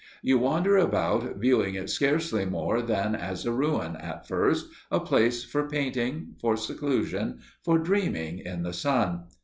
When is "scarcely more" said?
1.91-2.81